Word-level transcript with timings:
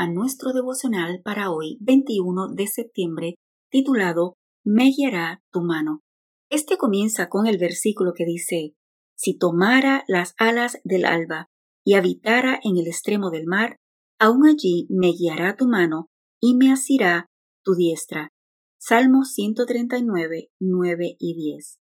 a 0.00 0.08
nuestro 0.08 0.54
devocional 0.54 1.20
para 1.22 1.50
hoy, 1.50 1.76
21 1.82 2.54
de 2.54 2.66
septiembre, 2.68 3.34
titulado 3.70 4.38
Me 4.64 4.90
guiará 4.90 5.42
tu 5.52 5.60
mano. 5.60 6.00
Este 6.48 6.78
comienza 6.78 7.28
con 7.28 7.46
el 7.46 7.58
versículo 7.58 8.14
que 8.14 8.24
dice, 8.24 8.72
Si 9.14 9.36
tomara 9.36 10.04
las 10.08 10.32
alas 10.38 10.78
del 10.84 11.04
alba 11.04 11.50
y 11.84 11.96
habitara 11.96 12.58
en 12.64 12.78
el 12.78 12.86
extremo 12.86 13.28
del 13.30 13.44
mar, 13.44 13.76
aún 14.18 14.46
allí 14.46 14.86
me 14.88 15.12
guiará 15.12 15.54
tu 15.54 15.68
mano 15.68 16.06
y 16.40 16.56
me 16.56 16.72
asirá 16.72 17.26
tu 17.62 17.74
diestra. 17.74 18.30
Salmo 18.78 19.24
139, 19.24 20.48
9 20.60 21.16
y 21.18 21.34
10. 21.34 21.78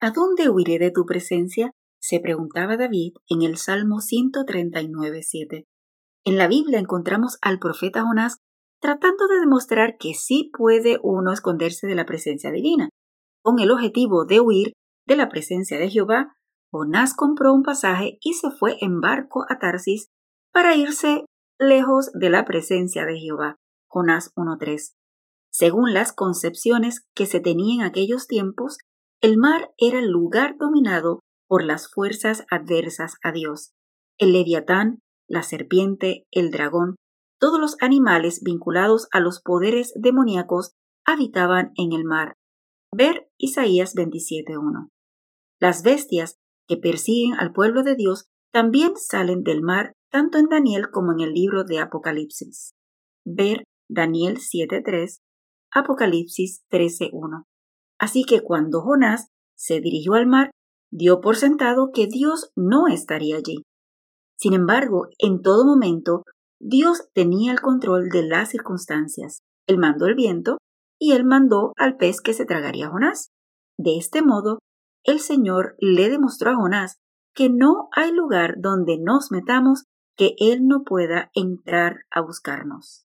¿A 0.00 0.10
dónde 0.10 0.48
huiré 0.48 0.78
de 0.78 0.90
tu 0.90 1.04
presencia? 1.04 1.72
se 2.00 2.18
preguntaba 2.18 2.78
David 2.78 3.12
en 3.28 3.42
el 3.42 3.58
Salmo 3.58 4.00
139, 4.00 5.22
7. 5.22 5.66
En 6.24 6.36
la 6.36 6.48
Biblia 6.48 6.78
encontramos 6.78 7.38
al 7.40 7.58
profeta 7.58 8.02
Jonás 8.02 8.38
tratando 8.80 9.28
de 9.28 9.40
demostrar 9.40 9.96
que 9.98 10.14
sí 10.14 10.50
puede 10.56 10.98
uno 11.02 11.32
esconderse 11.32 11.86
de 11.86 11.94
la 11.94 12.06
presencia 12.06 12.50
divina. 12.50 12.88
Con 13.42 13.58
el 13.58 13.70
objetivo 13.70 14.24
de 14.24 14.40
huir 14.40 14.72
de 15.06 15.16
la 15.16 15.28
presencia 15.28 15.78
de 15.78 15.90
Jehová, 15.90 16.34
Jonás 16.72 17.14
compró 17.14 17.52
un 17.52 17.62
pasaje 17.62 18.18
y 18.20 18.34
se 18.34 18.50
fue 18.50 18.76
en 18.80 19.00
barco 19.00 19.44
a 19.48 19.58
Tarsis 19.58 20.08
para 20.52 20.74
irse 20.74 21.24
lejos 21.58 22.10
de 22.12 22.30
la 22.30 22.44
presencia 22.44 23.04
de 23.04 23.18
Jehová. 23.18 23.56
Jonás 23.88 24.32
1.3. 24.34 24.94
Según 25.50 25.92
las 25.92 26.12
concepciones 26.12 27.06
que 27.14 27.26
se 27.26 27.40
tenían 27.40 27.80
en 27.80 27.86
aquellos 27.86 28.26
tiempos, 28.26 28.78
el 29.20 29.36
mar 29.36 29.70
era 29.78 29.98
el 29.98 30.10
lugar 30.10 30.56
dominado 30.58 31.20
por 31.48 31.64
las 31.64 31.90
fuerzas 31.90 32.44
adversas 32.50 33.16
a 33.22 33.32
Dios. 33.32 33.72
El 34.18 34.32
leviatán, 34.32 35.00
la 35.30 35.44
serpiente, 35.44 36.26
el 36.32 36.50
dragón, 36.50 36.96
todos 37.38 37.60
los 37.60 37.76
animales 37.80 38.42
vinculados 38.42 39.08
a 39.12 39.20
los 39.20 39.40
poderes 39.40 39.92
demoníacos 39.94 40.72
habitaban 41.06 41.72
en 41.76 41.92
el 41.92 42.04
mar. 42.04 42.34
Ver 42.94 43.28
Isaías 43.38 43.94
27.1. 43.94 44.88
Las 45.60 45.82
bestias 45.82 46.36
que 46.66 46.76
persiguen 46.76 47.34
al 47.34 47.52
pueblo 47.52 47.84
de 47.84 47.94
Dios 47.94 48.26
también 48.52 48.96
salen 48.96 49.42
del 49.44 49.62
mar 49.62 49.92
tanto 50.10 50.38
en 50.38 50.46
Daniel 50.46 50.90
como 50.90 51.12
en 51.12 51.20
el 51.20 51.32
libro 51.32 51.62
de 51.62 51.78
Apocalipsis. 51.78 52.72
Ver 53.24 53.62
Daniel 53.88 54.38
7.3, 54.38 55.18
Apocalipsis 55.72 56.64
13.1. 56.70 57.44
Así 57.98 58.24
que 58.24 58.40
cuando 58.40 58.82
Jonás 58.82 59.28
se 59.56 59.80
dirigió 59.80 60.14
al 60.14 60.26
mar, 60.26 60.50
dio 60.90 61.20
por 61.20 61.36
sentado 61.36 61.90
que 61.94 62.08
Dios 62.08 62.50
no 62.56 62.88
estaría 62.88 63.36
allí. 63.36 63.62
Sin 64.40 64.54
embargo, 64.54 65.08
en 65.18 65.42
todo 65.42 65.66
momento, 65.66 66.24
Dios 66.58 67.08
tenía 67.12 67.52
el 67.52 67.60
control 67.60 68.08
de 68.08 68.22
las 68.22 68.48
circunstancias. 68.48 69.40
Él 69.66 69.76
mandó 69.76 70.06
el 70.06 70.14
viento 70.14 70.56
y 70.98 71.12
él 71.12 71.24
mandó 71.24 71.74
al 71.76 71.98
pez 71.98 72.22
que 72.22 72.32
se 72.32 72.46
tragaría 72.46 72.86
a 72.86 72.90
Jonás. 72.90 73.28
De 73.78 73.98
este 73.98 74.22
modo, 74.22 74.58
el 75.04 75.20
Señor 75.20 75.76
le 75.78 76.08
demostró 76.08 76.52
a 76.52 76.56
Jonás 76.56 76.96
que 77.34 77.50
no 77.50 77.88
hay 77.92 78.12
lugar 78.12 78.54
donde 78.58 78.98
nos 78.98 79.30
metamos 79.30 79.84
que 80.16 80.34
Él 80.38 80.66
no 80.66 80.84
pueda 80.84 81.30
entrar 81.34 82.00
a 82.10 82.20
buscarnos. 82.20 83.06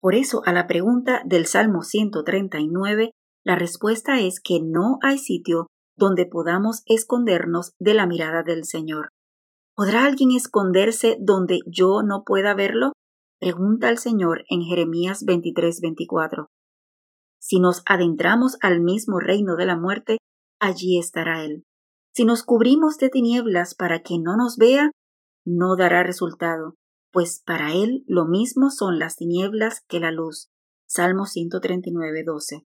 Por 0.00 0.14
eso, 0.14 0.42
a 0.44 0.52
la 0.52 0.66
pregunta 0.66 1.22
del 1.24 1.46
Salmo 1.46 1.82
139, 1.82 3.12
la 3.44 3.56
respuesta 3.56 4.20
es 4.20 4.40
que 4.40 4.60
no 4.62 4.98
hay 5.02 5.18
sitio 5.18 5.66
donde 5.96 6.26
podamos 6.26 6.82
escondernos 6.86 7.72
de 7.78 7.94
la 7.94 8.06
mirada 8.06 8.42
del 8.42 8.64
Señor. 8.64 9.10
¿Podrá 9.74 10.04
alguien 10.04 10.32
esconderse 10.32 11.16
donde 11.18 11.60
yo 11.66 12.02
no 12.02 12.24
pueda 12.24 12.54
verlo? 12.54 12.92
Pregunta 13.40 13.88
el 13.88 13.96
Señor 13.96 14.44
en 14.50 14.62
Jeremías 14.62 15.24
23:24. 15.24 16.48
Si 17.40 17.58
nos 17.58 17.82
adentramos 17.86 18.56
al 18.60 18.80
mismo 18.80 19.18
reino 19.18 19.56
de 19.56 19.66
la 19.66 19.76
muerte, 19.76 20.18
allí 20.60 20.98
estará 20.98 21.42
Él. 21.44 21.64
Si 22.14 22.24
nos 22.24 22.42
cubrimos 22.42 22.98
de 22.98 23.08
tinieblas 23.08 23.74
para 23.74 24.02
que 24.02 24.18
no 24.18 24.36
nos 24.36 24.58
vea, 24.58 24.90
no 25.46 25.74
dará 25.76 26.02
resultado, 26.02 26.74
pues 27.10 27.42
para 27.44 27.72
Él 27.72 28.04
lo 28.06 28.26
mismo 28.26 28.68
son 28.68 28.98
las 28.98 29.16
tinieblas 29.16 29.80
que 29.88 30.00
la 30.00 30.12
luz. 30.12 30.48
Salmo 30.86 31.24
139:12. 31.24 32.66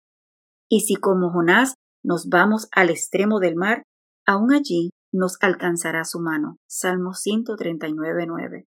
Y 0.67 0.81
si 0.81 0.95
como 0.95 1.31
Jonás 1.31 1.75
nos 2.03 2.27
vamos 2.27 2.67
al 2.73 2.89
extremo 2.89 3.39
del 3.39 3.55
mar, 3.55 3.83
aún 4.25 4.51
allí 4.51 4.91
nos 5.11 5.37
alcanzará 5.41 6.03
su 6.05 6.19
mano. 6.19 6.57
Salmo 6.67 7.11
139.9. 7.11 8.67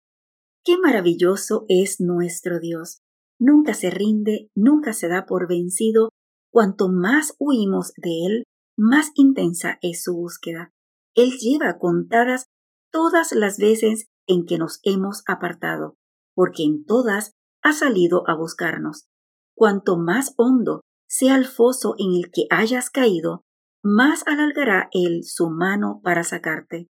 Qué 0.65 0.78
maravilloso 0.78 1.65
es 1.69 2.00
nuestro 2.00 2.59
Dios. 2.59 3.00
Nunca 3.39 3.75
se 3.75 3.91
rinde, 3.91 4.50
nunca 4.55 4.93
se 4.93 5.09
da 5.09 5.27
por 5.27 5.49
vencido. 5.49 6.11
Cuanto 6.50 6.89
más 6.89 7.34
huimos 7.39 7.93
de 7.97 8.27
Él, 8.27 8.44
más 8.77 9.11
intensa 9.15 9.78
es 9.83 10.03
su 10.03 10.15
búsqueda. 10.15 10.73
Él 11.15 11.33
lleva 11.39 11.78
contadas 11.78 12.47
todas 12.91 13.33
las 13.33 13.59
veces 13.59 14.06
en 14.27 14.47
que 14.47 14.59
nos 14.59 14.81
hemos 14.83 15.23
apartado, 15.27 15.97
porque 16.34 16.65
en 16.65 16.84
todas 16.84 17.33
ha 17.62 17.73
salido 17.73 18.28
a 18.28 18.37
buscarnos. 18.37 19.06
Cuanto 19.55 19.97
más 19.97 20.34
hondo 20.37 20.81
sea 21.09 21.37
el 21.37 21.47
foso 21.47 21.94
en 21.99 22.15
el 22.15 22.31
que 22.31 22.47
hayas 22.50 22.91
caído, 22.91 23.43
más 23.84 24.27
alargará 24.27 24.89
él 24.93 25.25
su 25.25 25.50
mano 25.50 26.00
para 26.03 26.25
sacarte. 26.25 26.89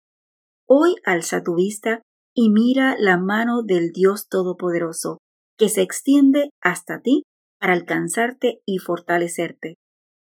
Hoy 0.68 0.96
alza 1.04 1.42
tu 1.42 1.54
vista 1.54 2.02
y 2.34 2.50
mira 2.50 2.96
la 2.98 3.16
mano 3.16 3.62
del 3.62 3.92
Dios 3.92 4.28
Todopoderoso, 4.28 5.18
que 5.56 5.68
se 5.68 5.82
extiende 5.82 6.50
hasta 6.60 7.00
ti 7.00 7.22
para 7.60 7.74
alcanzarte 7.74 8.60
y 8.66 8.78
fortalecerte. 8.78 9.76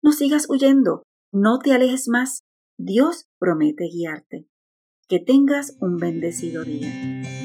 No 0.02 0.12
sigas 0.12 0.50
huyendo, 0.50 1.04
no 1.32 1.60
te 1.60 1.74
alejes 1.74 2.08
más, 2.08 2.40
Dios 2.78 3.26
promete 3.40 3.86
guiarte. 3.86 4.48
Que 5.08 5.20
tengas 5.20 5.78
un 5.80 5.98
bendecido 5.98 6.64
día. 6.64 7.45